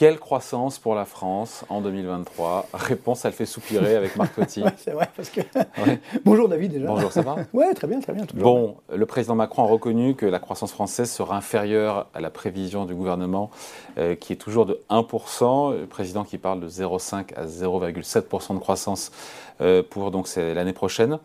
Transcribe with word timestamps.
Quelle 0.00 0.18
croissance 0.18 0.78
pour 0.78 0.94
la 0.94 1.04
France 1.04 1.66
en 1.68 1.82
2023 1.82 2.68
Réponse, 2.72 3.26
elle 3.26 3.34
fait 3.34 3.44
soupirer 3.44 3.96
avec 3.96 4.16
Marc 4.16 4.32
c'est 4.48 4.92
vrai, 4.92 5.06
parce 5.14 5.28
que. 5.28 5.42
Bonjour 6.24 6.48
David 6.48 6.72
déjà. 6.72 6.86
Bonjour, 6.86 7.12
ça 7.12 7.20
va? 7.20 7.36
Oui, 7.52 7.66
très 7.74 7.86
bien, 7.86 8.00
très 8.00 8.14
bien. 8.14 8.24
Bon, 8.32 8.76
le 8.90 9.04
président 9.04 9.34
Macron 9.34 9.64
a 9.64 9.66
reconnu 9.66 10.14
que 10.14 10.24
la 10.24 10.38
croissance 10.38 10.72
française 10.72 11.10
sera 11.10 11.36
inférieure 11.36 12.06
à 12.14 12.22
la 12.22 12.30
prévision 12.30 12.86
du 12.86 12.94
gouvernement, 12.94 13.50
euh, 13.98 14.14
qui 14.14 14.32
est 14.32 14.36
toujours 14.36 14.64
de 14.64 14.80
1%. 14.88 15.78
Le 15.78 15.84
président 15.84 16.24
qui 16.24 16.38
parle 16.38 16.60
de 16.60 16.68
0,5 16.70 17.34
à 17.36 17.44
0,7% 17.44 18.54
de 18.54 18.58
croissance 18.58 19.12
euh, 19.60 19.82
pour 19.82 20.10
donc 20.10 20.34
l'année 20.34 20.72
prochaine. 20.72 21.18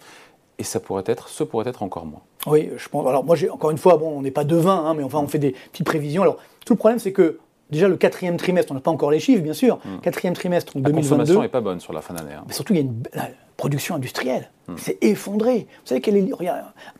Et 0.60 0.66
ça 0.66 0.82
pourrait 0.82 1.05
être, 1.05 1.30
ce 1.30 1.46
pourrait 1.46 1.70
être 1.70 1.82
encore 1.82 2.05
moins. 2.05 2.23
Oui, 2.46 2.71
je 2.76 2.89
pense. 2.89 3.07
Alors 3.07 3.23
moi, 3.23 3.38
j'ai 3.38 3.49
encore 3.49 3.71
une 3.71 3.77
fois, 3.77 3.95
bon, 3.95 4.17
on 4.17 4.21
n'est 4.21 4.31
pas 4.31 4.44
devin, 4.44 4.84
hein, 4.85 4.95
mais 4.95 5.03
enfin, 5.03 5.20
on 5.20 5.27
fait 5.30 5.39
des 5.39 5.55
petites 5.71 5.85
prévisions. 5.85 6.23
Alors, 6.23 6.39
tout 6.66 6.73
le 6.73 6.77
problème, 6.77 6.99
c'est 6.99 7.13
que 7.13 7.39
déjà 7.70 7.88
le 7.88 7.98
quatrième 7.98 8.38
trimestre, 8.38 8.72
on 8.72 8.76
n'a 8.76 8.82
pas 8.82 8.92
encore 8.92 9.12
les 9.12 9.20
chiffres, 9.20 9.44
bien 9.44 9.54
sûr. 9.54 9.78
Hmm. 9.78 10.00
Quatrième 10.02 10.34
trimestre, 10.34 10.74
la 10.76 10.82
2022. 10.82 11.10
La 11.10 11.18
consommation 11.18 11.42
n'est 11.42 11.50
pas 11.50 11.62
bonne 11.62 11.80
sur 11.80 11.94
la 11.94 12.02
fin 12.02 12.14
d'année. 12.14 12.34
Hein. 12.34 12.44
Mais 12.48 12.54
surtout, 12.54 12.74
il 12.74 12.78
y 12.78 12.80
a 12.80 12.84
une 12.84 13.04
la 13.14 13.30
production 13.58 13.96
industrielle. 13.96 14.52
Hmm. 14.68 14.76
C'est 14.78 14.98
effondré. 15.04 15.60
Vous 15.60 15.88
savez 15.88 16.02
quel 16.02 16.18
est, 16.18 16.30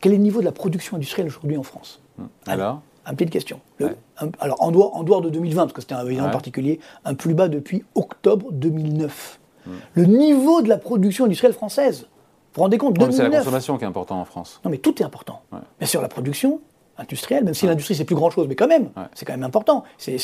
quel 0.02 0.14
est 0.14 0.16
le 0.16 0.22
niveau 0.22 0.40
de 0.40 0.46
la 0.46 0.52
production 0.52 0.96
industrielle 0.96 1.28
aujourd'hui 1.28 1.58
en 1.58 1.64
France? 1.64 2.02
Hmm. 2.18 2.26
Alors? 2.48 2.82
un 3.08 3.14
petit 3.14 3.26
de 3.26 3.30
question. 3.30 3.60
alors, 4.40 4.64
en 4.64 4.72
dehors, 4.72 4.96
en 4.96 5.04
dehors, 5.04 5.22
de 5.22 5.30
2020, 5.30 5.62
parce 5.64 5.74
que 5.74 5.82
c'était 5.82 5.94
un 5.94 6.04
événement 6.04 6.32
particulier, 6.32 6.80
un 7.04 7.14
plus 7.14 7.36
bas 7.36 7.50
depuis 7.50 7.84
octobre 7.94 8.52
2009. 8.52 9.40
Le 9.94 10.06
niveau 10.06 10.62
de 10.62 10.70
la 10.70 10.78
production 10.78 11.26
industrielle 11.26 11.54
française, 11.54 12.02
vous 12.02 12.08
vous 12.56 12.62
rendez 12.62 12.78
compte 12.78 12.98
C'est 13.12 13.28
la 13.28 13.40
consommation 13.40 13.78
qui 13.78 13.84
est 13.84 13.88
importante 13.88 14.20
en 14.20 14.26
France. 14.26 14.62
Non, 14.64 14.72
mais 14.72 14.78
tout 14.78 15.02
est 15.02 15.06
important. 15.06 15.42
Bien 15.52 15.88
sûr, 15.88 16.02
la 16.02 16.08
production, 16.08 16.62
industrielle, 16.98 17.44
même 17.44 17.54
si 17.54 17.66
l'industrie 17.66 17.96
c'est 17.96 18.06
plus 18.06 18.16
grand 18.16 18.30
chose, 18.30 18.48
mais 18.48 18.56
quand 18.56 18.68
même, 18.68 18.90
c'est 19.14 19.26
quand 19.26 19.34
même 19.34 19.44
important. 19.44 19.84
C'est 19.98 20.18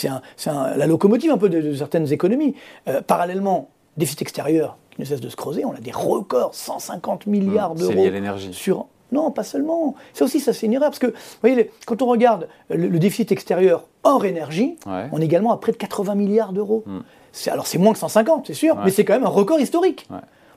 la 0.46 0.88
locomotive 0.88 1.32
un 1.32 1.38
peu 1.38 1.50
de, 1.50 1.74
certaines 1.74 2.12
économies. 2.12 2.56
Euh, 2.88 3.02
parallèlement, 3.02 3.70
déficit 3.98 4.22
extérieur 4.22 4.78
qui 4.96 5.02
ne 5.02 5.06
cesse 5.06 5.22
de 5.22 5.30
se 5.30 5.36
creuser, 5.36 5.66
on 5.66 5.74
a 5.74 5.80
des 5.80 5.92
records, 5.92 6.54
150 6.54 7.28
milliards 7.28 7.76
d'euros. 7.76 7.92
C'est 7.92 7.98
lié 7.98 8.08
à 8.08 8.12
l'énergie. 8.12 8.54
Sur 8.54 8.88
non, 9.12 9.30
pas 9.30 9.44
seulement. 9.44 9.96
Ça 10.14 10.24
aussi, 10.24 10.40
ça 10.40 10.54
c'est 10.54 10.68
une 10.68 10.74
erreur. 10.74 10.90
Parce 10.90 11.00
que, 11.00 11.08
vous 11.08 11.14
voyez, 11.42 11.70
quand 11.86 12.02
on 12.02 12.06
regarde 12.06 12.48
le, 12.70 12.98
déficit 12.98 13.32
extérieur 13.32 13.84
hors 14.04 14.24
énergie, 14.24 14.78
on 14.86 15.20
est 15.20 15.26
également 15.26 15.52
à 15.52 15.58
près 15.58 15.72
de 15.72 15.78
80 15.78 16.16
milliards 16.16 16.54
d'euros. 16.54 16.84
Hmm. 16.86 17.02
Alors 17.48 17.68
c'est 17.68 17.78
moins 17.78 17.94
que 17.94 18.00
150, 18.00 18.48
c'est 18.48 18.54
sûr, 18.54 18.78
mais 18.84 18.92
c'est 18.92 19.06
quand 19.06 19.14
même 19.14 19.26
un 19.26 19.30
record 19.30 19.60
historique. 19.60 20.08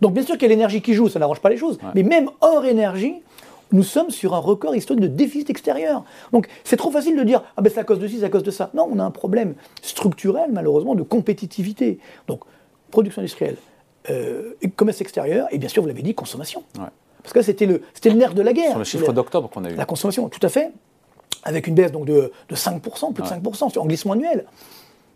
Donc 0.00 0.12
bien 0.12 0.22
sûr 0.22 0.34
qu'il 0.34 0.42
y 0.42 0.46
a 0.46 0.48
l'énergie 0.48 0.82
qui 0.82 0.94
joue, 0.94 1.08
ça 1.08 1.18
n'arrange 1.18 1.40
pas 1.40 1.50
les 1.50 1.56
choses. 1.56 1.78
Mais 1.94 2.02
même 2.02 2.30
hors 2.40 2.64
énergie, 2.64 3.22
nous 3.74 3.82
sommes 3.82 4.10
sur 4.10 4.34
un 4.34 4.38
record 4.38 4.74
historique 4.74 5.02
de 5.02 5.08
déficit 5.08 5.50
extérieur. 5.50 6.04
Donc 6.32 6.48
c'est 6.62 6.76
trop 6.76 6.90
facile 6.90 7.16
de 7.16 7.22
dire 7.24 7.42
ah 7.56 7.62
ben 7.62 7.70
c'est 7.72 7.80
à 7.80 7.84
cause 7.84 7.98
de 7.98 8.08
ci, 8.08 8.20
c'est 8.20 8.24
à 8.24 8.30
cause 8.30 8.44
de 8.44 8.50
ça. 8.50 8.70
Non, 8.72 8.88
on 8.90 8.98
a 8.98 9.04
un 9.04 9.10
problème 9.10 9.54
structurel 9.82 10.50
malheureusement 10.52 10.94
de 10.94 11.02
compétitivité. 11.02 11.98
Donc 12.28 12.40
production 12.90 13.20
industrielle, 13.20 13.56
euh, 14.08 14.54
commerce 14.76 15.00
extérieur 15.00 15.48
et 15.50 15.58
bien 15.58 15.68
sûr 15.68 15.82
vous 15.82 15.88
l'avez 15.88 16.02
dit 16.02 16.14
consommation. 16.14 16.62
Parce 17.22 17.32
que 17.32 17.42
c'était 17.42 17.66
le 17.66 17.82
c'était 17.92 18.10
le 18.10 18.16
nerf 18.16 18.34
de 18.34 18.42
la 18.42 18.52
guerre. 18.52 18.70
Sur 18.70 18.78
le 18.78 18.84
chiffre 18.84 19.12
d'octobre 19.12 19.50
qu'on 19.50 19.64
a 19.64 19.70
eu. 19.70 19.74
La 19.74 19.86
consommation, 19.86 20.28
tout 20.28 20.44
à 20.46 20.48
fait, 20.48 20.72
avec 21.42 21.66
une 21.66 21.74
baisse 21.74 21.90
donc 21.90 22.06
de, 22.06 22.30
de 22.48 22.54
5%, 22.54 23.12
plus 23.12 23.22
de 23.22 23.28
5% 23.28 23.78
en 23.78 23.86
glissement 23.86 24.12
annuel. 24.12 24.46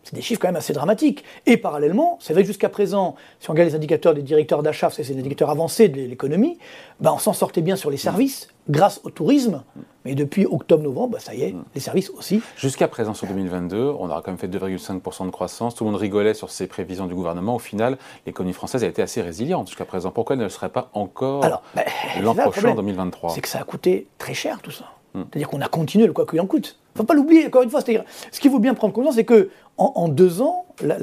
C'est 0.08 0.16
des 0.16 0.22
chiffres 0.22 0.40
quand 0.40 0.48
même 0.48 0.56
assez 0.56 0.72
dramatiques. 0.72 1.22
Et 1.44 1.58
parallèlement, 1.58 2.16
c'est 2.18 2.32
vrai 2.32 2.40
que 2.40 2.46
jusqu'à 2.46 2.70
présent, 2.70 3.14
si 3.40 3.50
on 3.50 3.52
regarde 3.52 3.68
les 3.68 3.74
indicateurs 3.74 4.14
des 4.14 4.22
directeurs 4.22 4.62
d'achat, 4.62 4.88
c'est 4.88 5.06
des 5.06 5.18
indicateurs 5.18 5.50
avancés 5.50 5.90
de 5.90 6.00
l'économie, 6.00 6.58
ben 6.98 7.12
on 7.12 7.18
s'en 7.18 7.34
sortait 7.34 7.60
bien 7.60 7.76
sur 7.76 7.90
les 7.90 7.98
services 7.98 8.48
grâce 8.70 9.02
au 9.04 9.10
tourisme. 9.10 9.62
Mais 10.06 10.14
depuis 10.14 10.46
octobre-novembre, 10.46 11.12
ben 11.12 11.18
ça 11.18 11.34
y 11.34 11.42
est, 11.42 11.54
les 11.74 11.80
services 11.82 12.08
aussi. 12.08 12.40
Jusqu'à 12.56 12.88
présent, 12.88 13.12
sur 13.12 13.26
2022, 13.26 13.76
on 13.98 14.08
aura 14.08 14.22
quand 14.22 14.30
même 14.30 14.38
fait 14.38 14.48
2,5% 14.48 15.26
de 15.26 15.30
croissance. 15.30 15.74
Tout 15.74 15.84
le 15.84 15.90
monde 15.90 16.00
rigolait 16.00 16.32
sur 16.32 16.50
ces 16.50 16.66
prévisions 16.66 17.06
du 17.06 17.14
gouvernement. 17.14 17.56
Au 17.56 17.58
final, 17.58 17.98
l'économie 18.24 18.54
française 18.54 18.84
a 18.84 18.86
été 18.86 19.02
assez 19.02 19.20
résiliente 19.20 19.66
jusqu'à 19.66 19.84
présent. 19.84 20.10
Pourquoi 20.10 20.36
elle 20.36 20.40
ne 20.40 20.44
le 20.44 20.50
serait 20.50 20.70
pas 20.70 20.88
encore 20.94 21.42
ben, 21.74 21.84
l'an 22.22 22.34
prochain, 22.34 22.70
en 22.70 22.76
2023 22.76 23.34
C'est 23.34 23.42
que 23.42 23.48
ça 23.48 23.58
a 23.58 23.64
coûté 23.64 24.06
très 24.16 24.32
cher 24.32 24.60
tout 24.62 24.70
ça. 24.70 24.86
Hmm. 25.12 25.24
C'est-à-dire 25.30 25.48
qu'on 25.48 25.60
a 25.60 25.68
continué 25.68 26.06
le 26.06 26.14
quoi 26.14 26.24
qu'il 26.24 26.40
en 26.40 26.46
coûte. 26.46 26.78
Il 26.98 27.02
ne 27.02 27.06
faut 27.06 27.06
pas 27.06 27.14
l'oublier, 27.14 27.46
encore 27.46 27.62
une 27.62 27.70
fois. 27.70 27.80
Ce 27.80 28.40
qu'il 28.40 28.50
faut 28.50 28.58
bien 28.58 28.74
prendre 28.74 28.92
conscience, 28.92 29.14
c'est 29.14 29.24
que 29.24 29.50
en, 29.76 30.08
deux 30.08 30.42
ans, 30.42 30.66
la, 30.82 30.98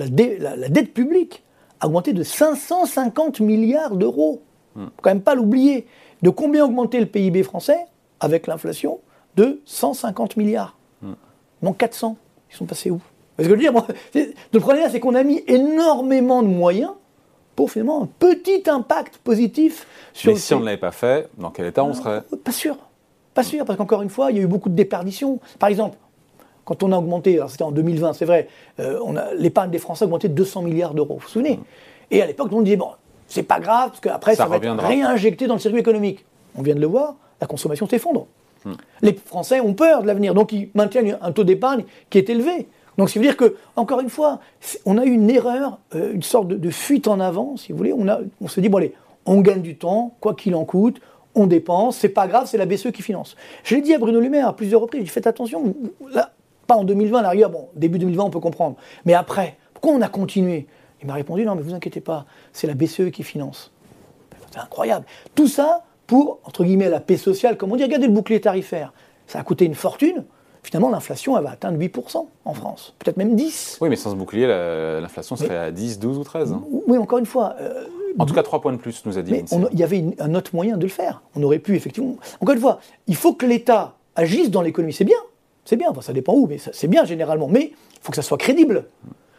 dette 0.67 0.93
publique 0.93 1.43
a 1.79 1.87
augmenté 1.87 2.11
de 2.11 2.21
550 2.21 3.39
milliards 3.39 3.95
d'euros. 3.95 4.41
Il 4.75 4.81
ne 4.81 4.85
faut 4.87 4.91
quand 5.01 5.11
même 5.11 5.21
pas 5.21 5.35
l'oublier. 5.35 5.87
De 6.21 6.29
combien 6.29 6.63
a 6.63 6.65
augmenté 6.65 6.99
le 6.99 7.05
PIB 7.05 7.43
français 7.43 7.85
avec 8.19 8.47
l'inflation 8.47 8.99
De 9.37 9.61
150 9.63 10.35
milliards. 10.35 10.77
Non, 11.61 11.71
400. 11.71 12.17
Ils 12.51 12.55
sont 12.57 12.65
passés 12.65 12.91
où? 12.91 12.99
Parce 13.37 13.47
que 13.47 13.55
je 13.55 13.57
veux 13.57 13.61
dire, 13.61 13.73
le 14.53 14.59
problème, 14.59 14.89
c'est 14.91 14.99
qu'on 14.99 15.15
a 15.15 15.23
mis 15.23 15.43
énormément 15.47 16.43
de 16.43 16.49
moyens 16.49 16.91
pour 17.55 17.71
finalement 17.71 18.03
un 18.03 18.09
petit 18.19 18.63
impact 18.67 19.17
positif 19.19 19.87
sur. 20.11 20.33
Mais 20.33 20.37
si 20.37 20.53
on 20.53 20.59
ne 20.59 20.65
l'avait 20.65 20.77
pas 20.77 20.91
fait, 20.91 21.29
dans 21.37 21.51
quel 21.51 21.67
état 21.67 21.85
on 21.85 21.93
serait? 21.93 22.23
Pas 22.43 22.51
sûr. 22.51 22.75
Pas 23.35 23.43
sûr, 23.43 23.65
parce 23.65 23.77
qu'encore 23.77 24.01
une 24.01 24.09
fois, 24.09 24.31
il 24.31 24.37
y 24.37 24.39
a 24.39 24.43
eu 24.43 24.47
beaucoup 24.47 24.69
de 24.69 24.75
déperditions. 24.75 25.39
Par 25.59 25.69
exemple, 25.69 25.97
quand 26.63 26.81
on 26.83 26.91
a 26.93 26.97
augmenté, 26.97 27.39
c'était 27.49 27.63
en 27.63 27.71
2020, 27.71 28.13
c'est 28.13 28.25
vrai, 28.25 28.47
euh, 28.79 28.97
l'épargne 29.37 29.69
des 29.69 29.77
Français 29.77 30.05
a 30.05 30.07
augmenté 30.07 30.29
de 30.29 30.33
200 30.33 30.63
milliards 30.63 30.93
d'euros, 30.93 31.15
vous 31.15 31.19
vous 31.19 31.27
souvenez? 31.27 31.59
Et 32.11 32.21
à 32.21 32.25
l'époque, 32.25 32.47
on 32.53 32.61
disait, 32.61 32.77
bon, 32.77 32.89
c'est 33.27 33.43
pas 33.43 33.59
grave, 33.59 33.89
parce 33.89 33.99
qu'après, 33.99 34.35
ça, 34.35 34.47
va 34.47 34.55
être 34.55 34.69
réinjecté 34.69 35.47
dans 35.47 35.55
le 35.55 35.59
circuit 35.59 35.81
économique. 35.81 36.25
On 36.55 36.61
vient 36.61 36.75
de 36.75 36.79
le 36.79 36.87
voir, 36.87 37.15
la 37.41 37.47
consommation 37.47 37.87
s'effondre. 37.89 38.25
Hmm. 38.63 38.73
Les 39.01 39.13
Français 39.13 39.59
ont 39.59 39.73
peur 39.73 40.01
de 40.01 40.07
l'avenir, 40.07 40.33
donc 40.33 40.53
ils 40.53 40.69
maintiennent 40.73 41.17
un 41.21 41.31
taux 41.33 41.43
d'épargne 41.43 41.83
qui 42.09 42.17
est 42.17 42.29
élevé. 42.29 42.69
Donc, 42.97 43.09
ça 43.09 43.19
veut 43.19 43.25
dire 43.25 43.35
que, 43.35 43.57
encore 43.75 43.99
une 43.99 44.09
fois, 44.09 44.39
on 44.85 44.97
a 44.97 45.03
eu 45.03 45.11
une 45.11 45.29
erreur, 45.29 45.79
euh, 45.93 46.13
une 46.13 46.23
sorte 46.23 46.47
de, 46.47 46.69
fuite 46.69 47.09
en 47.09 47.19
avant, 47.19 47.57
si 47.57 47.73
vous 47.73 47.77
voulez. 47.77 47.91
On, 47.91 48.07
a, 48.07 48.19
on 48.39 48.47
se 48.47 48.61
dit, 48.61 48.69
bon, 48.69 48.77
allez, 48.77 48.93
on 49.25 49.41
gagne 49.41 49.61
du 49.61 49.75
temps, 49.75 50.15
quoi 50.21 50.33
qu'il 50.33 50.55
en 50.55 50.63
coûte, 50.63 51.01
on 51.35 51.47
dépense, 51.47 51.97
c'est 51.97 52.09
pas 52.09 52.27
grave, 52.27 52.47
c'est 52.47 52.57
la 52.57 52.65
BCE 52.65 52.91
qui 52.91 53.01
finance. 53.01 53.35
Je 53.63 53.75
l'ai 53.75 53.81
dit 53.81 53.93
à 53.93 53.99
Bruno 53.99 54.19
Le 54.19 54.29
Maire 54.29 54.47
à 54.47 54.55
plusieurs 54.55 54.81
reprises, 54.81 55.03
j'ai 55.03 55.09
faites 55.09 55.27
attention, 55.27 55.75
là, 56.11 56.31
pas 56.65 56.75
en 56.75 56.83
2020, 56.83 57.19
à 57.19 57.33
la 57.33 57.47
bon, 57.47 57.67
début 57.75 57.99
2020, 57.99 58.23
on 58.23 58.29
peut 58.29 58.39
comprendre. 58.39 58.77
Mais 59.05 59.13
après, 59.13 59.57
pourquoi 59.73 59.93
on 59.93 60.01
a 60.01 60.07
continué? 60.07 60.67
Il 61.01 61.07
m'a 61.07 61.13
répondu, 61.13 61.45
non, 61.45 61.55
mais 61.55 61.61
vous 61.61 61.73
inquiétez 61.73 62.01
pas, 62.01 62.25
c'est 62.53 62.67
la 62.67 62.73
BCE 62.73 63.11
qui 63.11 63.23
finance. 63.23 63.71
C'est 64.51 64.59
incroyable. 64.59 65.05
Tout 65.35 65.47
ça 65.47 65.83
pour, 66.07 66.39
entre 66.45 66.63
guillemets, 66.63 66.89
la 66.89 66.99
paix 66.99 67.17
sociale, 67.17 67.57
comme 67.57 67.71
on 67.71 67.75
dit, 67.75 67.83
regardez 67.83 68.07
le 68.07 68.13
bouclier 68.13 68.39
tarifaire. 68.39 68.93
Ça 69.27 69.39
a 69.39 69.43
coûté 69.43 69.65
une 69.65 69.75
fortune. 69.75 70.23
Finalement, 70.63 70.89
l'inflation, 70.89 71.37
elle 71.37 71.43
va 71.43 71.51
atteindre 71.51 71.77
8% 71.77 72.25
en 72.45 72.53
France, 72.53 72.95
peut-être 72.97 73.17
même 73.17 73.35
10. 73.35 73.77
Oui, 73.81 73.89
mais 73.89 73.95
sans 73.95 74.11
ce 74.11 74.15
bouclier, 74.15 74.47
l'inflation 74.47 75.35
serait 75.35 75.57
à 75.57 75.71
10, 75.71 75.99
12 75.99 76.17
ou 76.17 76.23
13. 76.23 76.53
Hein. 76.53 76.63
Oui, 76.87 76.97
encore 76.97 77.19
une 77.19 77.27
fois. 77.27 77.55
Euh, 77.59 77.85
en 78.17 78.25
tout 78.25 78.33
cas, 78.33 78.43
3 78.43 78.61
points 78.61 78.73
de 78.73 78.77
plus, 78.77 79.05
nous 79.05 79.17
a 79.17 79.21
dit. 79.21 79.31
Mais 79.31 79.45
il 79.71 79.79
y 79.79 79.83
avait 79.83 80.03
un 80.19 80.35
autre 80.35 80.51
moyen 80.53 80.77
de 80.77 80.83
le 80.83 80.89
faire. 80.89 81.21
On 81.35 81.43
aurait 81.43 81.59
pu, 81.59 81.75
effectivement. 81.75 82.15
Encore 82.39 82.55
une 82.55 82.61
fois, 82.61 82.79
il 83.07 83.15
faut 83.15 83.33
que 83.33 83.45
l'État 83.45 83.95
agisse 84.15 84.49
dans 84.49 84.61
l'économie. 84.61 84.93
C'est 84.93 85.05
bien, 85.05 85.17
c'est 85.65 85.75
bien, 85.75 85.93
ça 86.01 86.13
dépend 86.13 86.33
où, 86.33 86.47
mais 86.47 86.57
c'est 86.57 86.87
bien 86.87 87.05
généralement. 87.05 87.47
Mais 87.47 87.71
il 87.73 87.99
faut 88.01 88.11
que 88.11 88.15
ça 88.15 88.21
soit 88.21 88.37
crédible. 88.37 88.85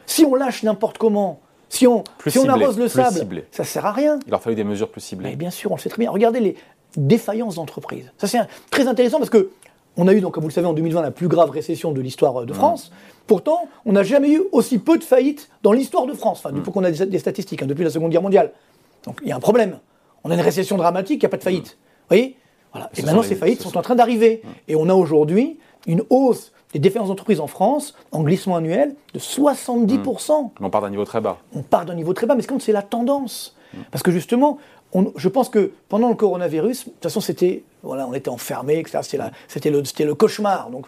Si 0.06 0.24
on 0.24 0.34
lâche 0.34 0.62
n'importe 0.62 0.98
comment, 0.98 1.40
si 1.68 1.86
on, 1.86 2.04
si 2.26 2.38
on 2.38 2.48
arrose 2.48 2.78
le 2.78 2.88
sable, 2.88 3.18
ciblé. 3.18 3.44
ça 3.50 3.62
ne 3.62 3.68
sert 3.68 3.86
à 3.86 3.92
rien. 3.92 4.18
Il 4.26 4.30
leur 4.30 4.42
fallu 4.42 4.56
des 4.56 4.64
mesures 4.64 4.90
plus 4.90 5.00
ciblées. 5.00 5.30
Mais 5.30 5.36
bien 5.36 5.50
sûr, 5.50 5.72
on 5.72 5.76
le 5.76 5.80
sait 5.80 5.88
très 5.88 6.00
bien. 6.00 6.10
Regardez 6.10 6.40
les 6.40 6.56
défaillances 6.96 7.56
d'entreprises. 7.56 8.12
Ça, 8.18 8.26
c'est 8.26 8.38
très 8.70 8.86
intéressant 8.86 9.18
parce 9.18 9.30
que 9.30 9.50
on 9.96 10.08
a 10.08 10.12
eu, 10.12 10.20
donc, 10.20 10.34
comme 10.34 10.42
vous 10.42 10.48
le 10.48 10.54
savez, 10.54 10.66
en 10.66 10.72
2020, 10.72 11.02
la 11.02 11.10
plus 11.10 11.28
grave 11.28 11.50
récession 11.50 11.92
de 11.92 12.00
l'histoire 12.00 12.44
de 12.44 12.52
France. 12.52 12.90
Pourtant, 13.26 13.68
on 13.84 13.92
n'a 13.92 14.02
jamais 14.02 14.30
eu 14.30 14.42
aussi 14.52 14.78
peu 14.78 14.98
de 14.98 15.04
faillites 15.04 15.48
dans 15.62 15.72
l'histoire 15.72 16.06
de 16.06 16.12
France, 16.12 16.42
enfin, 16.44 16.54
depuis 16.54 16.70
qu'on 16.70 16.84
a 16.84 16.90
des, 16.90 17.18
statistiques, 17.18 17.62
hein, 17.62 17.66
depuis 17.66 17.84
la 17.84 17.90
Seconde 17.90 18.10
Guerre 18.10 18.22
mondiale. 18.22 18.52
Donc, 19.04 19.20
il 19.22 19.28
y 19.28 19.32
a 19.32 19.36
un 19.36 19.40
problème. 19.40 19.78
On 20.22 20.30
a 20.30 20.34
une 20.34 20.40
récession 20.40 20.76
dramatique, 20.76 21.22
il 21.22 21.24
n'y 21.24 21.26
a 21.26 21.30
pas 21.30 21.38
de 21.38 21.42
faillite. 21.42 21.78
Vous 21.78 22.16
voyez? 22.16 22.36
Voilà. 22.72 22.90
Et 22.96 23.02
maintenant, 23.02 23.22
ces 23.22 23.36
faillites 23.36 23.62
sont 23.62 23.76
en 23.78 23.82
train 23.82 23.94
d'arriver. 23.94 24.42
Et 24.68 24.76
on 24.76 24.88
a 24.88 24.94
aujourd'hui 24.94 25.58
une 25.86 26.02
hausse 26.10 26.52
des 26.72 26.78
défaillances 26.78 27.08
d'entreprises 27.08 27.40
en 27.40 27.46
France 27.46 27.94
en 28.12 28.22
glissement 28.22 28.56
annuel 28.56 28.96
de 29.14 29.18
70%. 29.18 30.44
Mmh. 30.44 30.50
On 30.60 30.70
part 30.70 30.82
d'un 30.82 30.90
niveau 30.90 31.04
très 31.04 31.20
bas. 31.20 31.38
On 31.54 31.62
part 31.62 31.86
d'un 31.86 31.94
niveau 31.94 32.12
très 32.12 32.26
bas, 32.26 32.34
mais 32.34 32.42
c'est 32.58 32.72
la 32.72 32.82
tendance. 32.82 33.56
Mmh. 33.72 33.78
Parce 33.90 34.02
que 34.02 34.10
justement, 34.10 34.58
je 35.16 35.28
pense 35.28 35.48
que 35.48 35.72
pendant 35.88 36.08
le 36.08 36.14
coronavirus, 36.14 36.86
de 36.86 36.90
toute 36.90 37.02
façon, 37.02 37.20
on 37.84 38.14
était 38.14 38.28
enfermés, 38.28 38.84
C'était 39.48 39.70
le, 39.70 40.14
cauchemar. 40.14 40.70
Donc, 40.70 40.86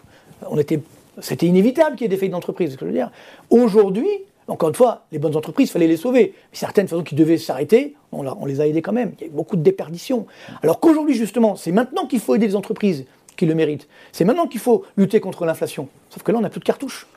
on 0.49 0.57
était, 0.57 0.81
c'était 1.19 1.45
inévitable 1.45 1.95
qu'il 1.95 2.03
y 2.03 2.05
ait 2.05 2.09
des 2.09 2.17
faillites 2.17 2.31
d'entreprise. 2.31 2.77
Aujourd'hui, 3.49 4.09
encore 4.47 4.69
une 4.69 4.75
fois, 4.75 5.05
les 5.11 5.19
bonnes 5.19 5.35
entreprises, 5.35 5.69
il 5.69 5.71
fallait 5.71 5.87
les 5.87 5.97
sauver. 5.97 6.33
Certaines 6.53 6.87
façons 6.87 7.03
qui 7.03 7.15
devaient 7.15 7.37
s'arrêter, 7.37 7.95
on, 8.11 8.25
on, 8.25 8.45
les 8.45 8.61
a 8.61 8.67
aidées 8.67 8.81
quand 8.81 8.93
même. 8.93 9.13
Il 9.19 9.21
y 9.21 9.23
a 9.25 9.27
eu 9.27 9.35
beaucoup 9.35 9.55
de 9.55 9.61
déperditions. 9.61 10.25
Alors 10.63 10.79
qu'aujourd'hui, 10.79 11.13
justement, 11.13 11.55
c'est 11.55 11.71
maintenant 11.71 12.07
qu'il 12.07 12.19
faut 12.19 12.35
aider 12.35 12.47
les 12.47 12.55
entreprises 12.55 13.05
qui 13.37 13.45
le 13.45 13.53
méritent. 13.53 13.87
C'est 14.11 14.25
maintenant 14.25 14.47
qu'il 14.47 14.59
faut 14.59 14.83
lutter 14.97 15.19
contre 15.19 15.45
l'inflation. 15.45 15.87
Sauf 16.09 16.23
que 16.23 16.31
là, 16.31 16.39
on 16.39 16.41
n'a 16.41 16.49
plus 16.49 16.59
de 16.59 16.65
cartouches. 16.65 17.07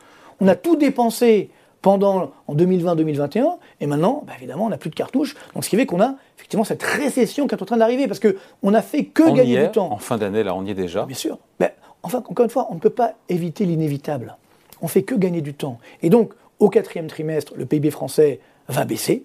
On 0.40 0.48
a 0.48 0.54
tout 0.54 0.76
dépensé 0.76 1.50
pendant 1.82 2.30
en 2.46 2.54
2020-2021, 2.54 3.58
et 3.80 3.86
maintenant, 3.86 4.22
bah, 4.26 4.32
évidemment, 4.38 4.66
on 4.66 4.68
n'a 4.68 4.78
plus 4.78 4.90
de 4.90 4.94
cartouches. 4.94 5.34
Donc, 5.54 5.64
ce 5.64 5.68
qui 5.68 5.76
fait 5.76 5.84
qu'on 5.84 6.00
a 6.00 6.14
effectivement 6.38 6.64
cette 6.64 6.82
récession 6.82 7.46
qui 7.46 7.54
est 7.54 7.62
en 7.62 7.66
train 7.66 7.76
d'arriver, 7.76 8.06
parce 8.06 8.20
qu'on 8.20 8.70
n'a 8.70 8.82
fait 8.82 9.04
que 9.04 9.30
gagner 9.34 9.60
du 9.66 9.70
temps. 9.70 9.92
En 9.92 9.98
fin 9.98 10.16
d'année, 10.16 10.44
là, 10.44 10.54
on 10.54 10.64
y 10.64 10.70
est 10.70 10.74
déjà. 10.74 11.04
Bien 11.04 11.16
sûr. 11.16 11.38
Mais, 11.60 11.74
enfin, 12.02 12.18
encore 12.18 12.44
une 12.44 12.50
fois, 12.50 12.68
on 12.70 12.76
ne 12.76 12.80
peut 12.80 12.90
pas 12.90 13.14
éviter 13.28 13.66
l'inévitable. 13.66 14.36
On 14.80 14.88
fait 14.88 15.02
que 15.02 15.14
gagner 15.14 15.40
du 15.40 15.54
temps. 15.54 15.78
Et 16.02 16.08
donc, 16.08 16.32
au 16.60 16.70
quatrième 16.70 17.08
trimestre, 17.08 17.52
le 17.56 17.66
PIB 17.66 17.90
français 17.90 18.40
va 18.68 18.84
baisser. 18.84 19.24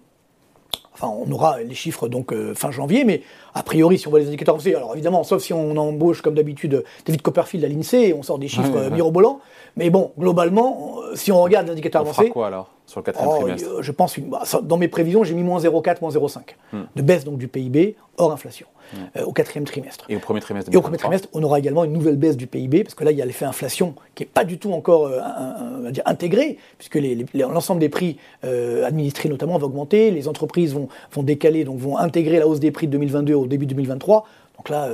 Enfin, 0.99 1.13
on 1.15 1.31
aura 1.31 1.61
les 1.61 1.75
chiffres 1.75 2.07
donc 2.07 2.33
euh, 2.33 2.55
fin 2.55 2.71
janvier, 2.71 3.03
mais 3.03 3.21
a 3.53 3.61
priori, 3.61 3.99
si 3.99 4.07
on 4.07 4.09
voit 4.09 4.19
les 4.19 4.27
indicateurs 4.27 4.55
avancés, 4.55 4.73
alors 4.73 4.94
évidemment, 4.94 5.23
sauf 5.23 5.44
si 5.44 5.53
on 5.53 5.77
embauche 5.77 6.23
comme 6.23 6.33
d'habitude 6.33 6.83
David 7.05 7.21
Copperfield 7.21 7.63
à 7.63 7.67
l'INSEE, 7.67 8.13
on 8.17 8.23
sort 8.23 8.39
des 8.39 8.47
chiffres 8.47 8.71
Ouais, 8.71 8.81
ouais. 8.85 8.89
mirobolants. 8.89 9.39
Mais 9.75 9.91
bon, 9.91 10.11
globalement, 10.17 10.95
euh, 11.11 11.15
si 11.15 11.31
on 11.31 11.39
regarde 11.41 11.67
les 11.67 11.73
indicateurs 11.73 12.01
On 12.01 12.05
fera 12.05 12.21
avancés, 12.21 12.31
quoi 12.31 12.47
alors? 12.47 12.71
Sur 12.88 13.00
le 13.01 13.04
quatrième 13.06 13.31
Oh, 13.31 13.42
trimestre 13.42 13.69
euh, 13.69 13.81
je 13.84 13.92
pense, 13.92 14.18
une- 14.18 14.30
bah, 14.30 14.42
dans 14.63 14.78
mes 14.78 14.88
prévisions, 14.88 15.24
j'ai 15.24 15.36
mis 15.36 15.44
moins 15.44 15.60
0,4, 15.60 16.01
moins 16.01 16.10
0,5 16.10 16.56
de 16.95 17.01
baisse 17.04 17.24
donc 17.25 17.38
du 17.38 17.48
PIB 17.48 17.95
hors 18.18 18.31
inflation 18.31 18.66
euh, 19.18 19.24
au 19.25 19.34
quatrième 19.34 19.66
trimestre. 19.66 20.06
Et 20.07 20.16
au 20.16 20.19
premier 20.19 20.39
trimestre 20.39 20.72
Et 20.74 20.78
au 20.78 20.81
premier 20.81 20.95
2023? 20.95 21.10
trimestre, 21.10 21.28
on 21.34 21.44
aura 21.44 21.60
également 21.60 21.84
une 21.84 21.92
nouvelle 21.92 22.16
baisse 22.16 22.38
du 22.38 22.48
PIB, 22.48 22.84
parce 22.86 22.95
que 22.95 23.04
là, 23.04 23.12
il 23.12 23.18
y 23.18 23.22
a 23.22 23.25
l'effet 23.25 23.44
inflation 23.44 23.94
qui 24.16 24.24
n'est 24.24 24.28
pas 24.34 24.45
du 24.45 24.57
tout 24.57 24.72
encore 24.72 25.07
euh, 25.07 25.19
un- 25.19 25.25
un- 25.25 25.80
on 25.80 25.84
va 25.84 25.92
dire, 25.92 26.04
intégré, 26.06 26.57
puisque 26.78 26.95
les- 26.95 27.13
les- 27.16 27.25
les- 27.34 27.42
l'ensemble 27.42 27.81
des 27.81 27.89
prix 27.89 28.16
euh, 28.45 28.86
administrés 28.88 29.28
notamment 29.28 29.57
va 29.57 29.66
augmenter, 29.66 30.10
les 30.10 30.30
entreprises 30.30 30.74
vont, 30.74 30.88
vont 31.12 31.24
décaler, 31.24 31.66
donc 31.66 31.78
vont 31.80 31.98
intégrer 31.98 32.39
la 32.39 32.48
hausse 32.48 32.62
des 32.62 32.72
prix 32.72 32.88
de 32.88 32.94
2022 32.94 33.34
au 33.34 33.45
début 33.45 33.66
2023. 33.66 34.25
Donc 34.57 34.69
là, 34.69 34.89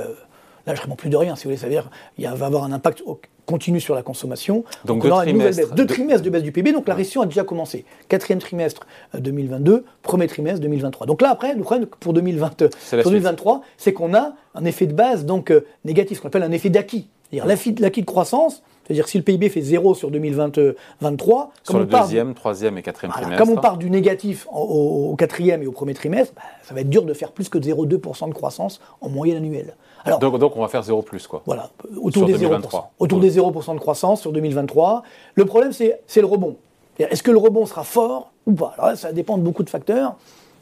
là 0.66 0.74
je 0.74 0.80
ne 0.80 0.82
réponds 0.84 0.96
plus 0.96 1.10
de 1.10 1.16
rien, 1.16 1.36
si 1.36 1.44
vous 1.44 1.50
voulez, 1.50 1.56
ça 1.56 1.66
veut 1.66 1.72
dire 1.72 1.90
qu'il 2.16 2.28
va 2.28 2.46
avoir 2.46 2.64
un 2.64 2.72
impact 2.72 3.02
continu 3.46 3.78
sur 3.80 3.94
la 3.94 4.02
consommation. 4.02 4.64
Donc 4.86 5.04
on 5.04 5.08
deux 5.08 5.12
aura 5.12 5.26
une 5.26 5.34
nouvelle 5.36 5.50
trimestres. 5.52 5.70
baisse. 5.72 5.76
Deux 5.76 5.84
Deux- 5.84 5.94
trimestres 5.94 6.22
de 6.24 6.30
baisse 6.30 6.42
du 6.42 6.52
PIB, 6.52 6.72
donc 6.72 6.88
la 6.88 6.94
récession 6.94 7.20
a 7.22 7.26
déjà 7.26 7.44
commencé. 7.44 7.84
Quatrième 8.08 8.38
trimestre 8.38 8.86
euh, 9.14 9.18
2022, 9.20 9.84
premier 10.02 10.26
trimestre 10.26 10.60
2023. 10.60 11.06
Donc 11.06 11.20
là, 11.20 11.30
après, 11.30 11.54
le 11.54 11.62
problème 11.62 11.86
pour 11.86 12.12
2020, 12.14 12.62
euh, 12.62 12.68
C'est 12.78 12.96
la 12.96 13.02
pour 13.02 13.10
suite. 13.10 13.20
2023, 13.22 13.62
c'est 13.76 13.92
qu'on 13.92 14.14
a 14.14 14.32
un 14.54 14.64
effet 14.64 14.86
de 14.86 14.94
base 14.94 15.26
donc 15.26 15.50
euh, 15.50 15.66
négatif, 15.84 16.16
ce 16.18 16.22
qu'on 16.22 16.28
appelle 16.28 16.42
un 16.42 16.52
effet 16.52 16.70
d'acquis. 16.70 17.08
C'est-à-dire 17.42 17.80
l'acquis 17.82 18.00
de 18.02 18.06
croissance, 18.06 18.62
c'est-à-dire 18.86 19.08
si 19.08 19.16
le 19.18 19.24
PIB 19.24 19.48
fait 19.48 19.62
zéro 19.62 19.94
sur 19.94 20.10
2023, 20.10 21.50
Sur 21.62 21.72
comme 21.72 21.80
le 21.80 21.86
on 21.86 21.88
part 21.88 22.02
du- 22.02 22.06
deuxième, 22.12 22.34
troisième 22.34 22.78
et 22.78 22.82
quatrième 22.82 23.12
voilà, 23.12 23.26
trimestre. 23.28 23.44
comme 23.46 23.58
on 23.58 23.60
part 23.60 23.76
du 23.78 23.90
négatif 23.90 24.46
au, 24.52 25.10
au 25.12 25.16
quatrième 25.16 25.62
et 25.62 25.66
au 25.66 25.72
premier 25.72 25.94
trimestre, 25.94 26.34
bah, 26.36 26.42
ça 26.62 26.74
va 26.74 26.80
être 26.80 26.90
dur 26.90 27.04
de 27.04 27.14
faire 27.14 27.32
plus 27.32 27.48
que 27.48 27.58
de 27.58 27.64
0,2% 27.64 28.28
de 28.28 28.34
croissance 28.34 28.80
en 29.00 29.08
moyenne 29.08 29.38
annuelle. 29.38 29.74
Alors, 30.04 30.18
Donc, 30.18 30.38
donc 30.38 30.54
on 30.56 30.60
va 30.60 30.68
faire 30.68 30.82
zéro 30.82 31.00
plus 31.00 31.26
quoi. 31.26 31.42
voilà, 31.46 31.70
autour 32.02 32.20
Sur 32.20 32.26
des 32.26 32.32
2023. 32.34 32.80
0%. 32.80 32.84
Autour 33.02 33.20
des 33.20 33.38
0% 33.38 33.74
de 33.74 33.78
croissance 33.80 34.20
sur 34.20 34.32
2023. 34.32 35.02
Le 35.34 35.44
problème, 35.46 35.72
c'est 35.72 36.00
c'est 36.06 36.20
le 36.20 36.26
rebond. 36.26 36.56
Est-ce 36.98 37.22
que 37.22 37.30
le 37.30 37.38
rebond 37.38 37.64
sera 37.66 37.84
fort 37.84 38.30
ou 38.46 38.52
pas? 38.52 38.74
Alors 38.76 38.90
là, 38.90 38.96
ça 38.96 39.12
dépend 39.12 39.38
de 39.38 39.42
beaucoup 39.42 39.62
de 39.62 39.70
facteurs. 39.70 40.16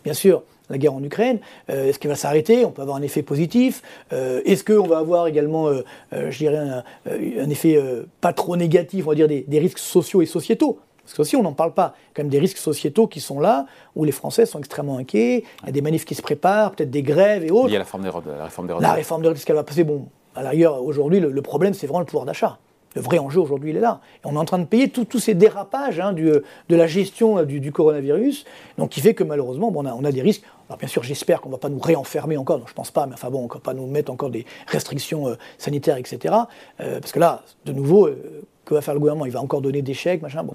Bien 0.04 0.14
sûr, 0.14 0.42
la 0.72 0.78
guerre 0.78 0.94
en 0.94 1.02
Ukraine, 1.02 1.38
euh, 1.70 1.88
est-ce 1.88 1.98
qu'elle 1.98 2.10
va 2.10 2.16
s'arrêter? 2.16 2.64
On 2.64 2.70
peut 2.72 2.82
avoir 2.82 2.96
un 2.96 3.02
effet 3.02 3.22
positif. 3.22 3.82
Euh, 4.12 4.40
est-ce 4.44 4.64
qu'on 4.64 4.86
va 4.88 4.98
avoir 4.98 5.26
également, 5.28 5.68
euh, 5.68 5.82
je 6.10 6.36
dirais, 6.38 6.56
un, 6.56 6.82
un 7.06 7.50
effet 7.50 7.78
pas 8.20 8.32
trop 8.32 8.56
négatif, 8.56 9.06
on 9.06 9.10
va 9.10 9.14
dire 9.14 9.28
des, 9.28 9.44
des 9.46 9.58
risques 9.60 9.78
sociaux 9.78 10.22
et 10.22 10.26
sociétaux? 10.26 10.78
Parce 11.04 11.14
que 11.14 11.22
aussi, 11.22 11.34
on 11.36 11.42
n'en 11.42 11.52
parle 11.52 11.74
pas. 11.74 11.94
Il 11.96 12.00
y 12.00 12.10
a 12.10 12.14
quand 12.14 12.22
même 12.22 12.30
des 12.30 12.38
risques 12.38 12.58
sociétaux 12.58 13.08
qui 13.08 13.20
sont 13.20 13.40
là, 13.40 13.66
où 13.96 14.04
les 14.04 14.12
Français 14.12 14.46
sont 14.46 14.60
extrêmement 14.60 14.98
inquiets. 14.98 15.44
Il 15.62 15.66
y 15.66 15.68
a 15.68 15.72
des 15.72 15.80
manifs 15.82 16.04
qui 16.04 16.14
se 16.14 16.22
préparent, 16.22 16.70
peut-être 16.72 16.90
des 16.90 17.02
grèves 17.02 17.44
et 17.44 17.50
autres. 17.50 17.68
Lié 17.68 17.76
à 17.76 17.80
la, 17.80 17.84
forme 17.84 18.04
des 18.04 18.08
re- 18.08 18.22
la 18.38 18.44
réforme 18.44 18.66
des 18.68 18.72
retraites. 18.74 18.94
réforme 18.94 19.34
qu'elle 19.34 19.56
va 19.56 19.64
passer, 19.64 19.82
bon, 19.84 20.06
à 20.36 20.42
l'ailleurs, 20.42 20.82
aujourd'hui, 20.82 21.18
le, 21.18 21.30
le 21.30 21.42
problème, 21.42 21.74
c'est 21.74 21.86
vraiment 21.86 22.00
le 22.00 22.06
pouvoir 22.06 22.24
d'achat. 22.24 22.58
Le 22.94 23.00
vrai 23.02 23.18
enjeu 23.18 23.40
aujourd'hui, 23.40 23.70
il 23.70 23.76
est 23.76 23.80
là. 23.80 24.00
Et 24.16 24.26
on 24.26 24.34
est 24.34 24.38
en 24.38 24.44
train 24.44 24.58
de 24.58 24.64
payer 24.66 24.88
tous 24.90 25.18
ces 25.18 25.34
dérapages 25.34 25.98
hein, 26.00 26.12
du, 26.12 26.24
de 26.24 26.76
la 26.76 26.86
gestion 26.86 27.38
euh, 27.38 27.44
du, 27.44 27.60
du 27.60 27.72
coronavirus, 27.72 28.44
donc 28.78 28.90
qui 28.90 29.00
fait 29.00 29.14
que 29.14 29.24
malheureusement, 29.24 29.70
bon, 29.70 29.82
on, 29.84 29.86
a, 29.86 29.94
on 29.94 30.04
a 30.04 30.12
des 30.12 30.22
risques. 30.22 30.42
Alors 30.68 30.78
bien 30.78 30.88
sûr, 30.88 31.02
j'espère 31.02 31.40
qu'on 31.40 31.48
ne 31.48 31.54
va 31.54 31.58
pas 31.58 31.68
nous 31.68 31.78
réenfermer 31.80 32.36
encore, 32.36 32.58
non, 32.58 32.66
je 32.66 32.74
pense 32.74 32.90
pas, 32.90 33.06
mais 33.06 33.14
enfin 33.14 33.30
bon, 33.30 33.40
on 33.40 33.48
ne 33.48 33.48
va 33.52 33.60
pas 33.60 33.74
nous 33.74 33.86
mettre 33.86 34.10
encore 34.12 34.30
des 34.30 34.44
restrictions 34.66 35.28
euh, 35.28 35.34
sanitaires, 35.58 35.96
etc. 35.96 36.34
Euh, 36.80 37.00
parce 37.00 37.12
que 37.12 37.18
là, 37.18 37.42
de 37.64 37.72
nouveau, 37.72 38.06
euh, 38.08 38.42
que 38.64 38.74
va 38.74 38.80
faire 38.80 38.94
le 38.94 39.00
gouvernement? 39.00 39.26
Il 39.26 39.32
va 39.32 39.40
encore 39.40 39.60
donner 39.60 39.82
des 39.82 39.94
chèques, 39.94 40.22
machin. 40.22 40.44
Bon. 40.44 40.54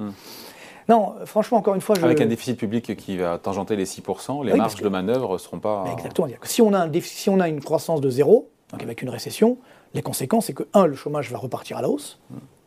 Non, 0.89 1.15
euh, 1.19 1.25
franchement, 1.25 1.57
encore 1.57 1.75
une 1.75 1.81
fois, 1.81 1.95
je. 1.99 2.05
Avec 2.05 2.21
un 2.21 2.25
déficit 2.25 2.57
public 2.57 2.95
qui 2.95 3.17
va 3.17 3.37
tangenter 3.37 3.75
les 3.75 3.85
6%, 3.85 4.45
les 4.45 4.53
Oui, 4.53 4.57
marges 4.57 4.75
que- 4.75 4.83
de 4.83 4.89
manœuvre 4.89 5.33
ne 5.33 5.37
seront 5.37 5.59
pas. 5.59 5.83
Mais 5.85 5.91
Exactement. 5.93 6.27
C'est-à-dire 6.27 6.39
que 6.39 6.47
si 6.47 6.61
on 6.61 6.71
a 6.73 6.79
un 6.79 6.87
déficit- 6.87 7.17
si 7.17 7.29
on 7.29 7.39
a 7.41 7.49
une 7.49 7.59
croissance 7.61 7.99
de 7.99 8.09
zéro, 8.09 8.49
donc 8.71 8.83
avec 8.83 9.01
une 9.01 9.09
récession, 9.09 9.57
les 9.93 10.01
conséquences, 10.01 10.47
c'est 10.47 10.53
que 10.53 10.63
un, 10.73 10.85
le 10.85 10.95
chômage 10.95 11.31
va 11.31 11.37
repartir 11.37 11.77
à 11.77 11.81
la 11.81 11.89
hausse, 11.89 12.19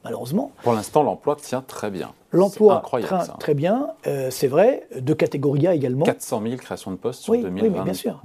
malheureusement. 0.05 0.53
Pour 0.63 0.73
l'instant, 0.73 1.03
l'emploi 1.03 1.37
tient 1.37 1.61
très 1.61 1.91
bien. 1.91 2.13
L'emploi 2.33 2.81
train 3.03 3.25
ça. 3.25 3.37
très 3.41 3.55
bien, 3.55 3.89
euh, 4.07 4.31
c'est 4.31 4.47
vrai, 4.47 4.87
de 4.99 5.13
catégorie 5.15 5.67
A 5.67 5.75
également. 5.75 6.05
400 6.07 6.43
000 6.43 6.57
créations 6.57 6.91
de 6.93 6.97
postes 6.97 7.23
sur 7.23 7.33
Oui, 7.33 7.41
oui, 7.45 7.51
mais 7.51 7.61
2022. 7.63 7.85
bien 7.85 7.93
sûr. 7.93 8.23